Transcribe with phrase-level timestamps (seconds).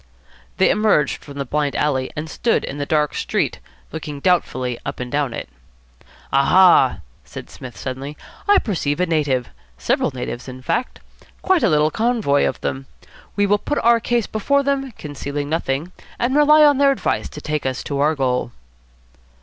[0.57, 3.59] They emerged from the blind alley and stood in the dark street,
[3.91, 5.47] looking doubtfully up and down it.
[6.33, 8.17] "Aha!" said Psmith suddenly,
[8.47, 9.49] "I perceive a native.
[9.77, 11.01] Several natives, in fact.
[11.43, 12.87] Quite a little covey of them.
[13.35, 17.39] We will put our case before them, concealing nothing, and rely on their advice to
[17.41, 18.51] take us to our goal."